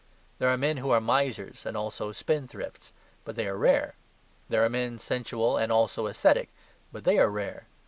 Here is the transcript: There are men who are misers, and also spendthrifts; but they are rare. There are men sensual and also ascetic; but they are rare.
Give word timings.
There 0.39 0.49
are 0.49 0.57
men 0.57 0.77
who 0.77 0.89
are 0.89 0.99
misers, 0.99 1.63
and 1.63 1.77
also 1.77 2.11
spendthrifts; 2.11 2.91
but 3.23 3.35
they 3.35 3.45
are 3.45 3.55
rare. 3.55 3.93
There 4.49 4.65
are 4.65 4.67
men 4.67 4.97
sensual 4.97 5.57
and 5.57 5.71
also 5.71 6.07
ascetic; 6.07 6.49
but 6.91 7.03
they 7.03 7.19
are 7.19 7.29
rare. 7.29 7.67